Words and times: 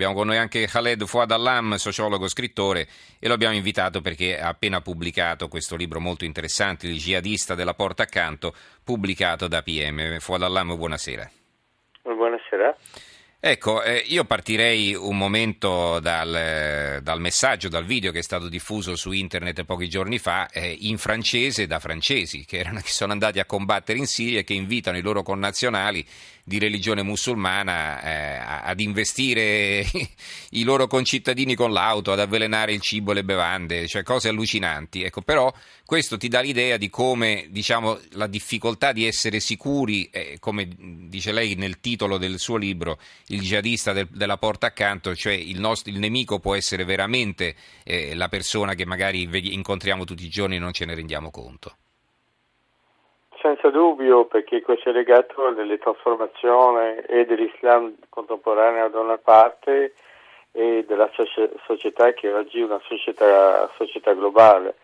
Abbiamo 0.00 0.16
con 0.16 0.28
noi 0.28 0.38
anche 0.38 0.66
Khaled 0.66 1.04
Fouad 1.04 1.30
Allam, 1.30 1.74
sociologo, 1.74 2.26
scrittore, 2.26 2.88
e 3.18 3.28
lo 3.28 3.34
abbiamo 3.34 3.54
invitato 3.54 4.00
perché 4.00 4.40
ha 4.40 4.48
appena 4.48 4.80
pubblicato 4.80 5.46
questo 5.48 5.76
libro 5.76 6.00
molto 6.00 6.24
interessante, 6.24 6.86
Il 6.86 6.96
jihadista 6.96 7.54
della 7.54 7.74
porta 7.74 8.04
accanto, 8.04 8.54
pubblicato 8.82 9.46
da 9.46 9.60
PM. 9.60 10.18
Fouad 10.18 10.44
Allam, 10.44 10.74
buonasera. 10.74 11.30
Buonasera. 12.04 12.74
Ecco, 13.42 13.82
eh, 13.82 14.02
io 14.06 14.24
partirei 14.24 14.94
un 14.94 15.16
momento 15.16 15.98
dal, 16.00 17.00
dal, 17.02 17.20
messaggio, 17.20 17.70
dal 17.70 17.86
video 17.86 18.12
che 18.12 18.18
è 18.18 18.22
stato 18.22 18.50
diffuso 18.50 18.96
su 18.96 19.12
internet 19.12 19.64
pochi 19.64 19.88
giorni 19.88 20.18
fa, 20.18 20.46
eh, 20.50 20.76
in 20.80 20.98
francese 20.98 21.66
da 21.66 21.78
francesi 21.78 22.44
che, 22.44 22.58
erano, 22.58 22.80
che, 22.80 22.90
sono 22.90 23.12
andati 23.12 23.38
a 23.38 23.46
combattere 23.46 23.98
in 23.98 24.06
Siria 24.06 24.40
e 24.40 24.44
che 24.44 24.52
invitano 24.52 24.98
i 24.98 25.00
loro 25.00 25.22
connazionali 25.22 26.06
di 26.50 26.58
religione 26.58 27.04
musulmana 27.04 28.02
eh, 28.02 28.68
ad 28.68 28.80
investire 28.80 29.86
i 30.50 30.64
loro 30.64 30.88
concittadini 30.88 31.54
con 31.54 31.70
l'auto, 31.70 32.10
ad 32.10 32.18
avvelenare 32.18 32.72
il 32.72 32.80
cibo 32.80 33.12
e 33.12 33.14
le 33.14 33.22
bevande, 33.22 33.86
cioè 33.86 34.02
cose 34.02 34.30
allucinanti. 34.30 35.04
Ecco, 35.04 35.22
però 35.22 35.54
questo 35.84 36.16
ti 36.16 36.26
dà 36.26 36.40
l'idea 36.40 36.76
di 36.76 36.90
come 36.90 37.46
diciamo, 37.50 38.00
la 38.14 38.26
difficoltà 38.26 38.90
di 38.90 39.06
essere 39.06 39.38
sicuri, 39.38 40.10
eh, 40.10 40.38
come 40.40 40.68
dice 40.76 41.30
lei 41.30 41.54
nel 41.54 41.78
titolo 41.78 42.18
del 42.18 42.40
suo 42.40 42.56
libro, 42.56 42.98
il 43.28 43.42
jihadista 43.42 43.92
del, 43.92 44.08
della 44.10 44.36
porta 44.36 44.66
accanto, 44.66 45.14
cioè 45.14 45.34
il, 45.34 45.60
nostro, 45.60 45.92
il 45.92 46.00
nemico 46.00 46.40
può 46.40 46.56
essere 46.56 46.82
veramente 46.82 47.54
eh, 47.84 48.16
la 48.16 48.28
persona 48.28 48.74
che 48.74 48.84
magari 48.84 49.28
incontriamo 49.54 50.02
tutti 50.02 50.24
i 50.24 50.28
giorni 50.28 50.56
e 50.56 50.58
non 50.58 50.72
ce 50.72 50.84
ne 50.84 50.96
rendiamo 50.96 51.30
conto. 51.30 51.76
Senza 53.40 53.70
dubbio, 53.70 54.26
perché 54.26 54.60
questo 54.60 54.90
è 54.90 54.92
legato 54.92 55.46
alle 55.46 55.78
trasformazioni 55.78 56.98
e 57.06 57.24
dell'Islam 57.24 57.94
contemporaneo 58.10 58.90
da 58.90 59.00
una 59.00 59.16
parte 59.16 59.94
e 60.52 60.84
della 60.86 61.10
società 61.64 62.12
che 62.12 62.30
oggi 62.30 62.60
è 62.60 62.64
una 62.64 62.80
società, 62.82 63.70
società 63.76 64.12
globale. 64.12 64.76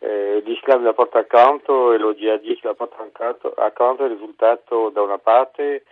Eh, 0.00 0.42
L'Islam 0.44 0.84
la 0.84 0.92
porta 0.92 1.20
accanto 1.20 1.94
e 1.94 1.98
lo 1.98 2.12
jihadismo 2.12 2.68
la 2.68 2.74
porta 2.74 3.02
accanto, 3.02 3.54
accanto 3.56 4.02
è 4.02 4.06
il 4.06 4.12
risultato 4.12 4.90
da 4.90 5.00
una 5.00 5.18
parte 5.18 5.84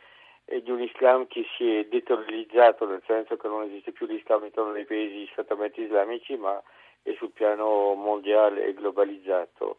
di 0.45 0.71
un 0.71 0.83
Islam 0.83 1.27
che 1.29 1.47
si 1.57 1.79
è 1.79 1.85
deteriorizzato, 1.85 2.85
nel 2.85 3.03
senso 3.07 3.39
che 3.39 3.49
non 3.49 3.63
esiste 3.63 3.93
più 3.93 4.05
l'Islam 4.05 4.41
all'interno 4.41 4.73
dei 4.73 4.85
paesi 4.85 5.27
strettamente 5.31 5.81
islamici, 5.81 6.37
ma 6.37 6.61
è 7.03 7.15
sul 7.17 7.31
piano 7.31 7.95
mondiale 7.95 8.67
e 8.67 8.75
globalizzato 8.75 9.79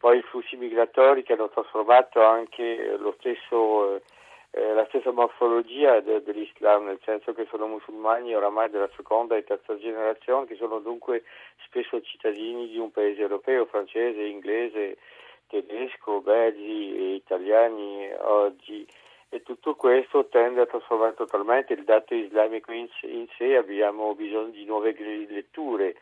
poi 0.00 0.16
i 0.16 0.22
flussi 0.22 0.56
migratori 0.56 1.22
che 1.22 1.34
hanno 1.34 1.50
trasformato 1.50 2.24
anche 2.24 2.98
stesso, 3.18 4.00
eh, 4.52 4.72
la 4.72 4.86
stessa 4.86 5.12
morfologia 5.12 6.00
de, 6.00 6.22
dell'Islam, 6.22 6.86
nel 6.86 6.98
senso 7.04 7.34
che 7.34 7.46
sono 7.50 7.66
musulmani 7.66 8.34
oramai 8.34 8.70
della 8.70 8.88
seconda 8.96 9.36
e 9.36 9.44
terza 9.44 9.76
generazione, 9.76 10.46
che 10.46 10.56
sono 10.56 10.78
dunque 10.78 11.24
spesso 11.66 12.00
cittadini 12.00 12.68
di 12.68 12.78
un 12.78 12.90
paese 12.90 13.20
europeo, 13.20 13.66
francese, 13.66 14.22
inglese, 14.22 14.96
tedesco, 15.48 16.22
belgi 16.22 16.96
e 16.96 17.14
italiani 17.16 18.08
oggi. 18.22 18.86
E 19.28 19.42
tutto 19.42 19.74
questo 19.74 20.28
tende 20.28 20.62
a 20.62 20.66
trasformare 20.66 21.12
totalmente 21.12 21.74
il 21.74 21.84
dato 21.84 22.14
islamico 22.14 22.72
in, 22.72 22.88
in 23.02 23.26
sé, 23.36 23.54
abbiamo 23.54 24.14
bisogno 24.14 24.48
di 24.48 24.64
nuove 24.64 24.96
letture 25.28 25.94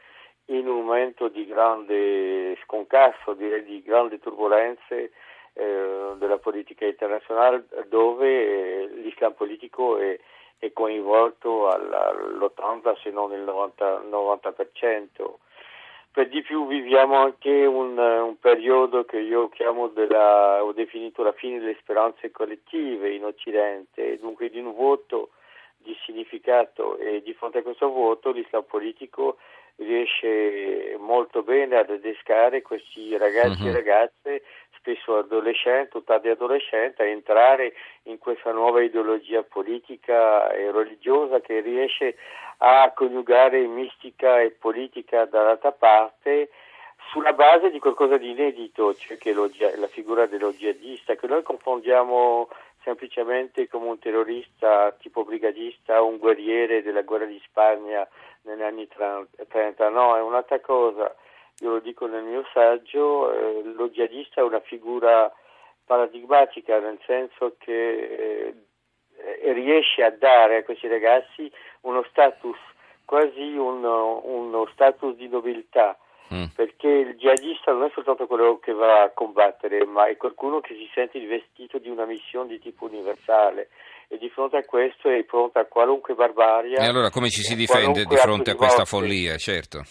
in 0.48 0.68
un 0.68 0.84
momento 0.84 1.28
di 1.28 1.46
grande 1.46 2.56
sconcasso, 2.64 3.34
direi 3.34 3.64
di 3.64 3.82
grandi 3.82 4.18
turbulenze 4.18 5.12
eh, 5.52 6.12
della 6.16 6.38
politica 6.38 6.86
internazionale 6.86 7.66
dove 7.88 8.28
eh, 8.28 8.88
l'Islam 9.02 9.32
politico 9.34 9.98
è, 9.98 10.18
è 10.58 10.72
coinvolto 10.72 11.68
all'80 11.68 13.00
se 13.02 13.10
non 13.10 13.32
il 13.32 13.40
90, 13.40 14.02
90%. 14.10 15.06
Per 16.10 16.28
di 16.28 16.42
più 16.42 16.66
viviamo 16.66 17.16
anche 17.16 17.66
un, 17.66 17.98
un 17.98 18.38
periodo 18.38 19.04
che 19.04 19.18
io 19.18 19.50
della, 19.92 20.64
ho 20.64 20.72
definito 20.72 21.22
la 21.22 21.32
fine 21.32 21.58
delle 21.58 21.76
speranze 21.80 22.30
collettive 22.30 23.10
in 23.10 23.24
Occidente, 23.24 24.18
dunque 24.18 24.48
di 24.48 24.58
un 24.58 24.72
vuoto 24.72 25.30
di 25.76 25.96
significato 26.04 26.96
e 26.96 27.22
di 27.22 27.34
fronte 27.34 27.58
a 27.58 27.62
questo 27.62 27.88
vuoto 27.90 28.30
l'Islam 28.30 28.64
politico 28.64 29.36
riesce 29.78 30.96
molto 30.98 31.42
bene 31.42 31.76
ad 31.76 31.90
adescare 31.90 32.62
questi 32.62 33.16
ragazzi 33.16 33.62
uh-huh. 33.62 33.68
e 33.68 33.70
mhm. 33.70 33.76
ragazze, 33.76 34.42
spesso 34.76 35.18
adolescenti 35.18 35.96
o 35.96 36.02
tardi 36.02 36.28
adolescenti, 36.28 37.02
a 37.02 37.06
entrare 37.06 37.74
in 38.04 38.18
questa 38.18 38.52
nuova 38.52 38.82
ideologia 38.82 39.42
politica 39.42 40.50
e 40.50 40.70
religiosa 40.70 41.40
che 41.40 41.60
riesce 41.60 42.16
a 42.58 42.90
coniugare 42.94 43.66
mistica 43.66 44.40
e 44.40 44.50
politica 44.50 45.24
dall'altra 45.26 45.72
parte 45.72 46.50
sulla 47.10 47.32
base 47.32 47.70
di 47.70 47.78
qualcosa 47.78 48.18
di 48.18 48.30
inedito, 48.30 48.94
cioè 48.94 49.16
che 49.16 49.32
lo, 49.32 49.48
la 49.76 49.86
figura 49.86 50.26
dello 50.26 50.52
jihadista, 50.52 51.14
che 51.14 51.26
noi 51.26 51.42
confondiamo 51.42 52.48
semplicemente 52.82 53.68
come 53.68 53.86
un 53.86 53.98
terrorista 53.98 54.92
tipo 54.98 55.24
brigadista, 55.24 56.02
un 56.02 56.18
guerriere 56.18 56.82
della 56.82 57.02
guerra 57.02 57.26
di 57.26 57.40
Spagna 57.44 58.06
negli 58.42 58.62
anni 58.62 58.88
30, 58.88 59.88
no, 59.88 60.16
è 60.16 60.20
un'altra 60.20 60.60
cosa, 60.60 61.14
io 61.60 61.70
lo 61.70 61.78
dico 61.80 62.06
nel 62.06 62.22
mio 62.22 62.46
saggio, 62.52 63.32
eh, 63.32 63.62
lo 63.64 63.88
jihadista 63.88 64.40
è 64.40 64.44
una 64.44 64.60
figura 64.60 65.32
paradigmatica 65.84 66.78
nel 66.78 66.98
senso 67.04 67.56
che 67.58 68.54
eh, 69.16 69.52
riesce 69.52 70.02
a 70.04 70.10
dare 70.10 70.58
a 70.58 70.62
questi 70.62 70.86
ragazzi 70.86 71.50
uno 71.82 72.04
status, 72.10 72.58
quasi 73.04 73.56
uno, 73.56 74.20
uno 74.24 74.66
status 74.72 75.14
di 75.16 75.28
nobiltà, 75.28 75.98
mm. 76.32 76.44
perché 76.54 76.88
il 76.88 77.16
jihadista 77.16 77.72
non 77.72 77.84
è 77.84 77.90
soltanto 77.94 78.26
quello 78.26 78.58
che 78.58 78.72
va 78.72 79.02
a 79.02 79.10
combattere, 79.10 79.84
ma 79.84 80.06
è 80.06 80.16
qualcuno 80.16 80.60
che 80.60 80.74
si 80.74 80.88
sente 80.94 81.18
investito 81.18 81.78
di 81.78 81.88
una 81.88 82.04
missione 82.04 82.48
di 82.48 82.58
tipo 82.58 82.84
universale 82.84 83.68
e 84.08 84.18
di 84.18 84.28
fronte 84.30 84.56
a 84.56 84.64
questo 84.64 85.10
è 85.10 85.22
pronta 85.24 85.60
a 85.60 85.66
qualunque 85.66 86.14
barbarie. 86.14 86.76
E 86.76 86.86
allora 86.86 87.10
come 87.10 87.28
ci 87.28 87.42
si 87.42 87.54
difende 87.54 88.04
di 88.04 88.16
fronte 88.16 88.52
a 88.52 88.54
questa 88.54 88.84
follia, 88.84 89.36
certo? 89.36 89.82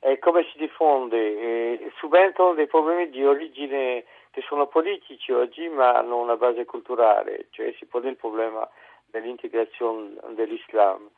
E 0.00 0.18
come 0.18 0.46
si 0.52 0.58
diffonde? 0.58 1.16
Eh, 1.16 1.92
subentrano 1.98 2.54
dei 2.54 2.66
problemi 2.66 3.10
di 3.10 3.24
origine 3.24 4.04
che 4.30 4.42
sono 4.46 4.66
politici 4.66 5.32
oggi 5.32 5.68
ma 5.68 5.94
hanno 5.94 6.18
una 6.20 6.36
base 6.36 6.64
culturale, 6.64 7.46
cioè 7.50 7.74
si 7.78 7.86
pone 7.86 8.10
il 8.10 8.16
problema 8.16 8.68
dell'integrazione 9.06 10.14
dell'Islam 10.34 11.08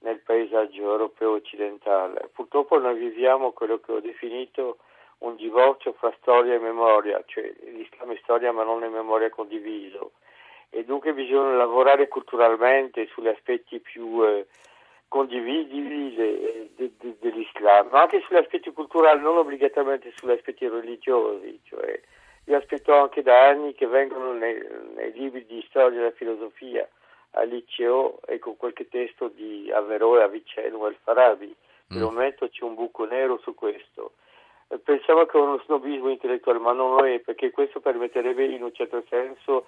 nel 0.00 0.20
paesaggio 0.20 0.82
europeo 0.82 1.32
occidentale. 1.32 2.30
Purtroppo 2.32 2.78
noi 2.78 2.98
viviamo 2.98 3.52
quello 3.52 3.78
che 3.80 3.92
ho 3.92 4.00
definito 4.00 4.78
un 5.18 5.34
divorzio 5.36 5.92
fra 5.92 6.14
storia 6.20 6.54
e 6.54 6.58
memoria, 6.58 7.22
cioè 7.26 7.52
l'Islam 7.64 8.12
è 8.12 8.18
storia 8.22 8.52
ma 8.52 8.62
non 8.62 8.84
è 8.84 8.88
memoria 8.88 9.30
condiviso 9.30 10.12
e 10.70 10.84
dunque 10.84 11.14
bisogna 11.14 11.56
lavorare 11.56 12.08
culturalmente 12.08 13.06
sugli 13.06 13.28
aspetti 13.28 13.80
più 13.80 14.22
eh, 14.24 14.46
condivisibili 15.08 16.14
de, 16.14 16.70
de, 16.76 16.92
de, 16.98 17.16
dell'Islam, 17.20 17.88
ma 17.90 18.02
anche 18.02 18.20
sugli 18.20 18.36
aspetti 18.36 18.70
culturali, 18.72 19.20
non 19.20 19.38
obbligatoriamente 19.38 20.12
sugli 20.14 20.32
aspetti 20.32 20.68
religiosi. 20.68 21.58
Cioè, 21.64 22.00
io 22.44 22.56
aspetto 22.56 22.94
anche 22.94 23.22
da 23.22 23.48
anni 23.48 23.74
che 23.74 23.86
vengono 23.86 24.32
nei, 24.32 24.62
nei 24.94 25.12
libri 25.12 25.46
di 25.46 25.64
storia 25.68 25.98
della 25.98 26.10
filosofia 26.12 26.86
al 27.38 27.48
liceo 27.48 28.20
e 28.26 28.38
con 28.38 28.56
qualche 28.56 28.88
testo 28.88 29.28
di 29.28 29.70
Averroes, 29.72 30.22
Avicenne 30.22 30.74
o 30.74 30.86
Al-Farabi. 30.86 31.54
Per 31.86 31.96
il 31.96 32.02
mm. 32.02 32.06
momento 32.06 32.48
c'è 32.48 32.64
un 32.64 32.74
buco 32.74 33.04
nero 33.06 33.38
su 33.38 33.54
questo. 33.54 34.12
Pensiamo 34.84 35.24
che 35.24 35.38
è 35.38 35.40
uno 35.40 35.62
snobismo 35.64 36.10
intellettuale, 36.10 36.58
ma 36.58 36.72
non 36.72 36.96
lo 36.96 37.06
è, 37.06 37.20
perché 37.20 37.50
questo 37.50 37.80
permetterebbe 37.80 38.44
in 38.44 38.62
un 38.62 38.72
certo 38.74 39.02
senso 39.08 39.66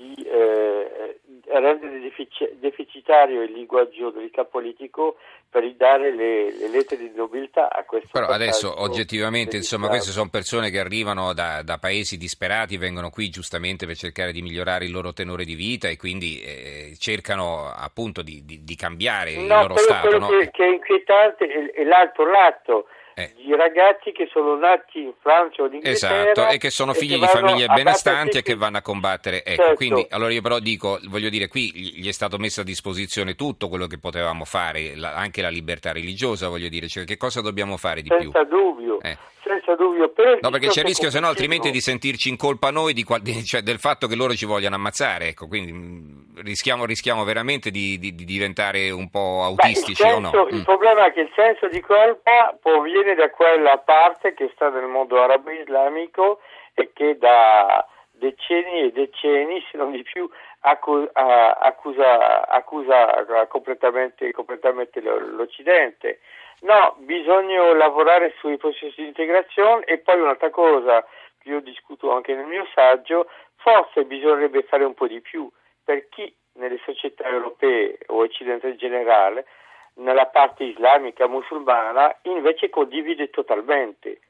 di 0.00 0.14
eh, 0.22 1.20
rendere 1.46 2.00
defic- 2.00 2.54
deficitario 2.54 3.42
il 3.42 3.52
linguaggio 3.52 4.08
del 4.10 4.30
capo 4.30 4.48
politico 4.52 5.16
per 5.50 5.62
ridare 5.62 6.14
le, 6.14 6.56
le, 6.56 6.68
lettere 6.70 7.02
di 7.02 7.12
nobiltà 7.14 7.70
a 7.70 7.84
questo 7.84 8.08
Però 8.12 8.26
adesso 8.28 8.80
oggettivamente 8.80 9.56
insomma 9.56 9.88
queste 9.88 10.10
sono 10.10 10.30
persone 10.30 10.70
che 10.70 10.78
arrivano 10.78 11.34
da, 11.34 11.62
da, 11.62 11.76
paesi 11.76 12.16
disperati, 12.16 12.78
vengono 12.78 13.10
qui 13.10 13.28
giustamente 13.28 13.84
per 13.84 13.96
cercare 13.96 14.32
di 14.32 14.40
migliorare 14.40 14.86
il 14.86 14.90
loro 14.90 15.12
tenore 15.12 15.44
di 15.44 15.54
vita 15.54 15.88
e 15.88 15.96
quindi 15.98 16.40
eh, 16.40 16.94
cercano 16.98 17.70
appunto 17.70 18.22
di, 18.22 18.42
di, 18.46 18.64
di 18.64 18.76
cambiare 18.76 19.34
no, 19.34 19.40
il 19.42 19.48
loro 19.48 19.74
quello, 19.74 19.88
stato. 19.88 20.08
Quello 20.08 20.18
no? 20.18 20.28
che, 20.28 20.50
che, 20.50 20.64
è 20.64 20.68
inquietante 20.68 21.46
è, 21.46 21.72
è 21.72 21.84
l'altro 21.84 22.30
lato 22.30 22.86
eh. 23.22 23.34
di 23.36 23.54
ragazzi 23.56 24.12
che 24.12 24.28
sono 24.30 24.56
nati 24.56 25.00
in 25.00 25.12
Francia 25.20 25.62
o 25.62 25.66
in 25.66 25.74
Inghilterra 25.74 26.30
esatto, 26.30 26.48
e 26.48 26.58
che 26.58 26.70
sono 26.70 26.92
figli 26.94 27.18
di 27.18 27.26
famiglie 27.26 27.66
benestanti 27.66 28.38
e 28.38 28.42
che 28.42 28.54
vanno 28.54 28.78
a 28.78 28.82
combattere. 28.82 29.44
Ecco, 29.44 29.62
certo. 29.62 29.74
quindi 29.74 30.06
allora 30.10 30.32
io 30.32 30.42
però 30.42 30.58
dico, 30.58 30.98
voglio 31.08 31.28
dire, 31.28 31.48
qui 31.48 31.72
gli 31.72 32.08
è 32.08 32.12
stato 32.12 32.38
messo 32.38 32.60
a 32.60 32.64
disposizione 32.64 33.34
tutto 33.34 33.68
quello 33.68 33.86
che 33.86 33.98
potevamo 33.98 34.44
fare, 34.44 34.96
la, 34.96 35.14
anche 35.14 35.42
la 35.42 35.50
libertà 35.50 35.92
religiosa, 35.92 36.48
voglio 36.48 36.68
dire, 36.68 36.88
cioè 36.88 37.04
che 37.04 37.16
cosa 37.16 37.40
dobbiamo 37.40 37.76
fare 37.76 38.02
di 38.02 38.08
Senza 38.08 38.44
più? 38.44 38.56
Dubbio. 38.56 39.00
Eh. 39.00 39.16
Senza 39.50 39.74
dubbio. 39.74 40.10
Però 40.10 40.36
no, 40.40 40.50
perché 40.50 40.68
c'è 40.68 40.80
il 40.80 40.86
rischio, 40.86 41.10
se 41.10 41.18
no, 41.18 41.26
altrimenti 41.26 41.70
di 41.70 41.80
sentirci 41.80 42.28
in 42.28 42.36
colpa 42.36 42.70
noi 42.70 42.92
di, 42.92 43.04
di, 43.20 43.42
cioè, 43.44 43.62
del 43.62 43.78
fatto 43.78 44.06
che 44.06 44.14
loro 44.14 44.34
ci 44.34 44.46
vogliano 44.46 44.76
ammazzare. 44.76 45.28
Ecco, 45.28 45.48
quindi 45.48 45.72
mh, 45.72 46.42
rischiamo, 46.42 46.84
rischiamo, 46.84 47.24
veramente 47.24 47.70
di, 47.70 47.98
di, 47.98 48.14
diventare 48.14 48.90
un 48.90 49.10
po' 49.10 49.42
autistici 49.42 50.02
Beh, 50.02 50.10
senso, 50.10 50.38
o 50.38 50.42
no? 50.42 50.48
Il 50.48 50.60
mm. 50.60 50.62
problema 50.62 51.06
è 51.06 51.12
che 51.12 51.20
il 51.20 51.32
senso 51.34 51.68
di 51.68 51.80
colpa 51.80 52.56
proviene 52.60 53.14
da 53.14 53.30
quella 53.30 53.78
parte 53.78 54.34
che 54.34 54.50
sta 54.54 54.68
nel 54.68 54.86
mondo 54.86 55.20
arabo-islamico 55.20 56.40
e 56.74 56.90
che 56.92 57.18
da 57.18 57.84
decenni 58.12 58.82
e 58.82 58.92
decenni, 58.92 59.64
se 59.70 59.78
non 59.78 59.90
di 59.90 60.02
più, 60.02 60.28
accusa, 60.60 62.46
accusa 62.48 63.24
completamente, 63.48 64.30
completamente 64.32 65.00
l'Occidente. 65.00 66.20
No, 66.60 66.96
bisogna 66.98 67.72
lavorare 67.74 68.34
sui 68.38 68.56
processi 68.56 69.00
di 69.00 69.06
integrazione 69.06 69.84
e 69.84 69.98
poi 69.98 70.20
un'altra 70.20 70.50
cosa 70.50 71.04
che 71.38 71.48
io 71.48 71.60
discuto 71.60 72.12
anche 72.12 72.34
nel 72.34 72.46
mio 72.46 72.66
saggio, 72.74 73.28
forse 73.56 74.04
bisognerebbe 74.04 74.62
fare 74.64 74.84
un 74.84 74.94
po' 74.94 75.06
di 75.06 75.20
più 75.20 75.50
per 75.82 76.08
chi 76.08 76.32
nelle 76.54 76.78
società 76.84 77.24
europee 77.24 77.98
o 78.06 78.22
occidentali 78.22 78.74
in 78.74 78.78
generale, 78.78 79.46
nella 79.94 80.26
parte 80.26 80.64
islamica 80.64 81.26
musulmana, 81.26 82.14
invece 82.22 82.68
condivide 82.68 83.30
totalmente 83.30 84.20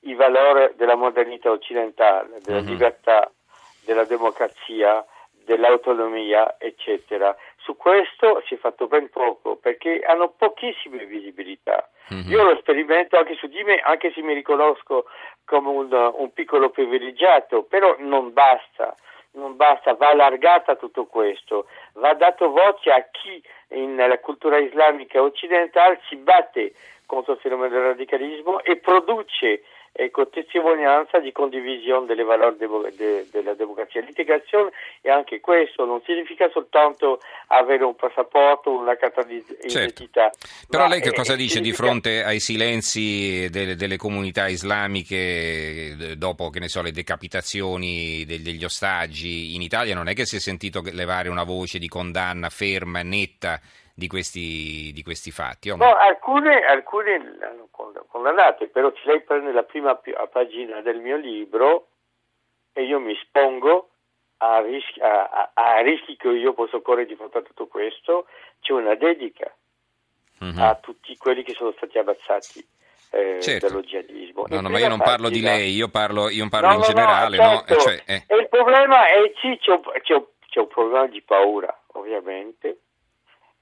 i 0.00 0.14
valori 0.14 0.72
della 0.76 0.94
modernità 0.94 1.50
occidentale, 1.50 2.40
della 2.42 2.60
mm-hmm. 2.60 2.68
libertà, 2.68 3.30
della 3.84 4.04
democrazia, 4.04 5.04
dell'autonomia, 5.30 6.56
eccetera. 6.58 7.34
Su 7.66 7.76
questo 7.76 8.44
si 8.46 8.54
è 8.54 8.58
fatto 8.58 8.86
ben 8.86 9.10
poco 9.10 9.56
perché 9.56 10.00
hanno 10.06 10.28
pochissime 10.28 11.04
visibilità. 11.04 11.90
Mm-hmm. 12.14 12.30
Io 12.30 12.44
lo 12.44 12.56
sperimento 12.60 13.18
anche 13.18 13.34
su 13.34 13.48
di 13.48 13.60
me, 13.64 13.80
anche 13.80 14.12
se 14.12 14.22
mi 14.22 14.34
riconosco 14.34 15.06
come 15.44 15.68
un, 15.70 16.12
un 16.14 16.32
piccolo 16.32 16.70
privilegiato, 16.70 17.64
però 17.64 17.96
non 17.98 18.32
basta 18.32 18.94
non 19.32 19.56
basta, 19.56 19.92
va 19.94 20.10
allargata 20.10 20.76
tutto 20.76 21.04
questo, 21.04 21.66
va 21.94 22.14
dato 22.14 22.50
voce 22.50 22.90
a 22.90 23.06
chi 23.10 23.42
nella 23.68 24.18
cultura 24.18 24.56
islamica 24.56 25.20
occidentale 25.20 26.00
si 26.08 26.16
batte 26.16 26.72
contro 27.04 27.34
il 27.34 27.40
fenomeno 27.40 27.74
del 27.74 27.86
radicalismo 27.88 28.62
e 28.62 28.76
produce 28.76 29.62
ecco, 29.96 30.28
testimonianza 30.28 31.18
di 31.18 31.32
condivisione 31.32 32.06
delle 32.06 32.22
valori 32.22 32.56
de- 32.58 32.92
de- 32.94 33.26
della 33.30 33.54
democrazia. 33.54 34.02
L'integrazione 34.02 34.70
è 35.00 35.08
anche 35.08 35.40
questo, 35.40 35.84
non 35.84 36.02
significa 36.04 36.48
soltanto 36.50 37.20
avere 37.48 37.84
un 37.84 37.96
passaporto, 37.96 38.70
una 38.70 38.96
carta 38.96 39.22
di 39.22 39.42
certo. 39.46 39.78
identità. 39.78 40.30
Però 40.68 40.86
lei 40.86 41.00
che 41.00 41.12
cosa 41.12 41.32
è, 41.32 41.36
dice 41.36 41.56
significa... 41.56 41.82
di 41.82 41.88
fronte 41.88 42.22
ai 42.22 42.40
silenzi 42.40 43.48
delle, 43.50 43.74
delle, 43.74 43.96
comunità 43.96 44.48
islamiche 44.48 46.14
dopo, 46.16 46.50
che 46.50 46.60
ne 46.60 46.68
so, 46.68 46.82
le 46.82 46.92
decapitazioni 46.92 48.24
degli 48.26 48.64
ostaggi 48.64 49.54
in 49.54 49.62
Italia? 49.62 49.94
Non 49.94 50.08
è 50.08 50.14
che 50.14 50.26
si 50.26 50.36
è 50.36 50.40
sentito 50.40 50.82
levare 50.92 51.30
una 51.30 51.44
voce 51.44 51.78
di 51.78 51.88
condanna 51.88 52.50
ferma, 52.50 53.02
netta 53.02 53.58
di 53.94 54.08
questi, 54.08 54.90
di 54.92 55.02
questi 55.02 55.30
fatti? 55.30 55.74
No, 55.74 55.94
alcune, 55.94 56.60
alcune 56.68 57.18
condannate, 58.16 58.68
però 58.68 58.90
se 58.94 59.02
lei 59.04 59.22
prende 59.22 59.52
la 59.52 59.62
prima 59.62 59.94
pagina 60.30 60.80
del 60.80 61.00
mio 61.00 61.16
libro 61.16 61.88
e 62.72 62.84
io 62.84 62.98
mi 62.98 63.12
espongo 63.12 63.90
a 64.38 64.60
rischi, 64.60 65.00
a, 65.00 65.24
a, 65.24 65.50
a 65.54 65.80
rischi 65.80 66.16
che 66.16 66.28
io 66.28 66.54
posso 66.54 66.80
correre 66.80 67.06
di 67.06 67.14
fronte 67.14 67.38
a 67.38 67.42
tutto 67.42 67.66
questo, 67.66 68.26
c'è 68.60 68.72
una 68.72 68.94
dedica 68.94 69.54
mm-hmm. 70.42 70.58
a 70.58 70.74
tutti 70.76 71.16
quelli 71.16 71.42
che 71.42 71.52
sono 71.54 71.72
stati 71.76 71.98
ammazzati. 71.98 72.66
Eh, 73.08 73.38
certo. 73.40 73.68
dello 73.68 73.82
jihadismo. 73.82 74.46
No, 74.48 74.60
no, 74.60 74.68
ma 74.68 74.80
io 74.80 74.88
non 74.88 74.98
parlo 74.98 75.30
di 75.30 75.40
lei, 75.40 75.72
io 75.72 75.88
parlo, 75.88 76.28
io 76.28 76.46
parlo 76.48 76.66
no, 76.66 76.74
in 76.74 76.80
no, 76.80 76.86
generale. 76.86 77.36
No, 77.36 77.64
certo. 77.64 77.80
cioè, 77.82 78.02
eh. 78.04 78.24
E 78.26 78.36
il 78.36 78.48
problema 78.48 79.06
è 79.06 79.32
sì, 79.40 79.56
c'è 79.58 79.70
un, 79.70 79.80
c'è, 80.02 80.14
un, 80.14 80.24
c'è 80.48 80.58
un 80.58 80.66
problema 80.66 81.06
di 81.06 81.22
paura, 81.22 81.82
ovviamente, 81.92 82.80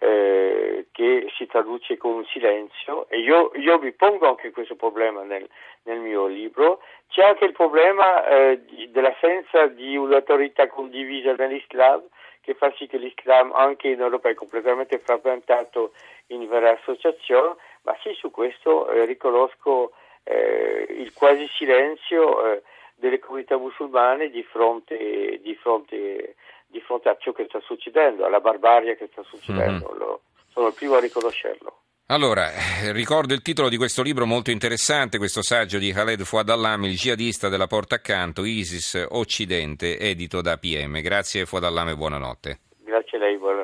eh, 0.04 0.86
che 0.92 1.26
si 1.36 1.46
traduce 1.46 1.96
con 1.96 2.12
un 2.12 2.24
silenzio 2.26 3.08
e 3.08 3.20
io, 3.20 3.52
io 3.54 3.78
mi 3.78 3.92
pongo 3.92 4.28
anche 4.28 4.50
questo 4.50 4.76
problema 4.76 5.22
nel, 5.22 5.48
nel 5.84 5.98
mio 5.98 6.26
libro. 6.26 6.80
C'è 7.08 7.24
anche 7.24 7.46
il 7.46 7.52
problema 7.52 8.26
eh, 8.26 8.60
dell'assenza 8.90 9.66
di 9.68 9.96
un'autorità 9.96 10.68
condivisa 10.68 11.32
nell'Islam 11.32 12.02
che 12.42 12.52
fa 12.52 12.70
sì 12.76 12.86
che 12.86 12.98
l'Islam 12.98 13.52
anche 13.54 13.88
in 13.88 14.00
Europa 14.00 14.28
è 14.28 14.34
completamente 14.34 14.98
frammentato 14.98 15.92
in 16.26 16.46
varie 16.46 16.78
associazioni, 16.78 17.54
ma 17.82 17.96
sì 18.02 18.12
su 18.12 18.30
questo 18.30 18.90
eh, 18.90 19.06
riconosco 19.06 19.92
eh, 20.24 20.86
il 20.90 21.14
quasi 21.14 21.48
silenzio 21.48 22.44
eh, 22.44 22.62
delle 22.96 23.18
comunità 23.18 23.56
musulmane 23.56 24.28
di 24.28 24.42
fronte, 24.42 25.40
di 25.42 25.54
fronte 25.54 26.34
di 26.74 26.80
fronte 26.80 27.08
a 27.08 27.16
ciò 27.16 27.30
che 27.30 27.46
sta 27.48 27.60
succedendo, 27.60 28.26
alla 28.26 28.40
barbarie 28.40 28.96
che 28.96 29.08
sta 29.12 29.22
succedendo. 29.22 29.90
Mm-hmm. 29.90 29.98
Lo, 29.98 30.20
sono 30.52 30.66
il 30.66 30.74
primo 30.74 30.96
a 30.96 31.00
riconoscerlo. 31.00 31.78
Allora, 32.08 32.50
eh, 32.52 32.92
ricordo 32.92 33.32
il 33.32 33.42
titolo 33.42 33.68
di 33.68 33.76
questo 33.76 34.02
libro 34.02 34.26
molto 34.26 34.50
interessante, 34.50 35.16
questo 35.16 35.40
saggio 35.40 35.78
di 35.78 35.92
Khaled 35.92 36.22
Fouad 36.22 36.50
Allam, 36.50 36.84
il 36.84 36.96
jihadista 36.96 37.48
della 37.48 37.68
porta 37.68 37.94
accanto, 37.94 38.44
ISIS 38.44 39.06
Occidente, 39.08 39.98
edito 39.98 40.42
da 40.42 40.56
PM. 40.56 41.00
Grazie 41.00 41.46
Fouad 41.46 41.64
e 41.64 41.94
buonanotte. 41.94 42.58
Grazie 42.84 43.18
a 43.18 43.20
lei, 43.20 43.38
buonanotte. 43.38 43.63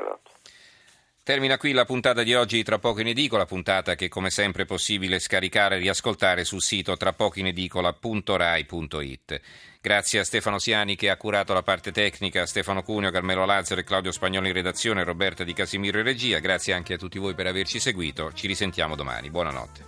Termina 1.31 1.59
qui 1.59 1.71
la 1.71 1.85
puntata 1.85 2.25
di 2.25 2.35
oggi 2.35 2.65
Tra 2.65 2.81
poco 2.81 3.03
in 3.03 3.07
edicola, 3.07 3.47
puntata 3.47 3.95
che 3.95 4.09
come 4.09 4.31
sempre 4.31 4.65
è 4.65 4.67
possibile 4.67 5.21
scaricare 5.21 5.77
e 5.77 5.79
riascoltare 5.79 6.45
sul 6.45 6.61
sito 6.61 6.97
trapocoinedicola.rai.it. 6.97 9.41
Grazie 9.81 10.19
a 10.19 10.25
Stefano 10.25 10.59
Siani 10.59 10.97
che 10.97 11.09
ha 11.09 11.17
curato 11.17 11.53
la 11.53 11.63
parte 11.63 11.93
tecnica, 11.93 12.47
Stefano 12.47 12.83
Cuneo, 12.83 13.13
Carmelo 13.13 13.45
Lazzaro 13.45 13.81
e 13.81 13.85
Claudio 13.85 14.11
Spagnolo 14.11 14.49
in 14.49 14.55
redazione, 14.55 15.05
Roberta 15.05 15.45
Di 15.45 15.53
Casimiro 15.53 15.99
in 15.99 16.05
regia. 16.05 16.41
Grazie 16.41 16.73
anche 16.73 16.95
a 16.95 16.99
tutti 16.99 17.21
voi 17.21 17.35
per 17.35 17.47
averci 17.47 17.79
seguito. 17.79 18.33
Ci 18.33 18.49
risentiamo 18.49 18.97
domani. 18.97 19.31
Buonanotte. 19.31 19.79